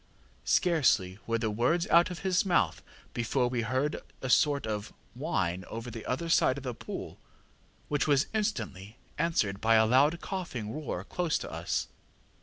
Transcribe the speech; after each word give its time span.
ŌĆ£Scarcely 0.47 1.19
were 1.27 1.37
the 1.37 1.51
words 1.51 1.85
out 1.91 2.09
of 2.09 2.23
his 2.25 2.43
mouth 2.43 2.81
before 3.13 3.47
we 3.47 3.61
heard 3.61 4.01
a 4.23 4.31
sort 4.31 4.65
of 4.65 4.91
whine 5.13 5.63
over 5.67 5.91
the 5.91 6.07
other 6.07 6.27
side 6.27 6.57
of 6.57 6.63
the 6.63 6.73
pool, 6.73 7.19
which 7.87 8.07
was 8.07 8.25
instantly 8.33 8.97
answered 9.19 9.61
by 9.61 9.75
a 9.75 9.85
loud 9.85 10.19
coughing 10.19 10.73
roar 10.73 11.03
close 11.03 11.37
to 11.37 11.51
us. 11.51 11.85